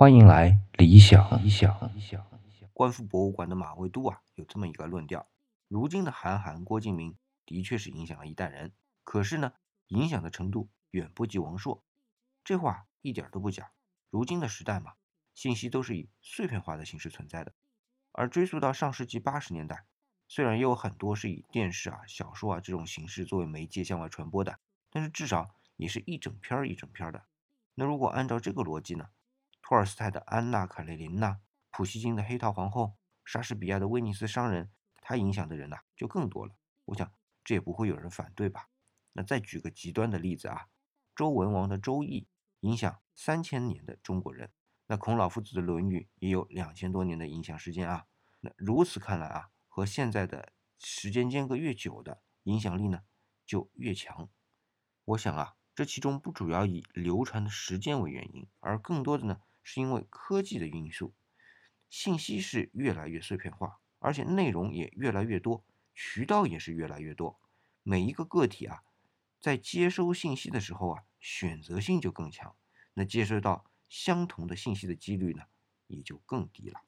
[0.00, 1.44] 欢迎来理想。
[1.44, 1.78] 理想。
[1.92, 2.26] 理想
[2.72, 5.26] 观复博物馆的马未都啊，有这么一个论调：
[5.68, 8.72] 如今的韩寒、郭敬明的确是影响了一代人，
[9.04, 9.52] 可是呢，
[9.88, 11.84] 影响的程度远不及王朔。
[12.42, 13.72] 这话一点都不假。
[14.08, 14.94] 如今的时代嘛，
[15.34, 17.52] 信息都是以碎片化的形式存在的。
[18.12, 19.84] 而追溯到上世纪八十年代，
[20.26, 27.26] 虽然也有很多是以电视啊、小说啊这种形式作为媒介向外传播的，但是至少也是一整篇儿一整篇儿的。
[27.74, 29.10] 那如果按照这个逻辑呢，
[29.70, 31.28] 托尔斯泰的《安娜·卡列琳娜》，
[31.70, 32.86] 普希金的《黑桃皇后》，
[33.24, 34.64] 莎士比亚的《威尼斯商人》，
[35.00, 36.56] 他影响的人呐就更多了。
[36.86, 37.08] 我想
[37.44, 38.68] 这也不会有人反对吧？
[39.12, 40.66] 那再举个极端的例子啊，
[41.14, 42.22] 周文王的《周易》
[42.68, 44.50] 影响三千年的中国人，
[44.88, 48.06] 那孔老夫子的《论语》也有两千多年的影响时间啊。
[48.40, 53.02] 那如此看来啊，和现在的时间间隔越久的影响力呢
[53.46, 54.28] 就越强。
[55.04, 55.54] 我想啊。
[55.72, 61.14] 这其中不主要以流传的时间为原因，而更多的呢是因为科技的因素。
[61.88, 67.40] 信息是越来越碎片化，而且内容也越来越多，渠道也是越来越多。
[67.82, 68.84] 每一个个体啊，
[69.40, 72.54] 在接收信息的时候啊，选择性就更强，
[72.94, 75.44] 那接收到相同的信息的几率呢，
[75.88, 76.82] 也就更低了。